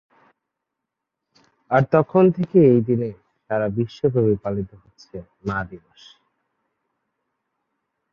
[1.71, 3.09] আর তখন থেকেই এই দিনে
[3.45, 5.15] সারা বিশ্বব্যাপী পালিত হচ্ছে
[5.47, 6.01] মা দিবস।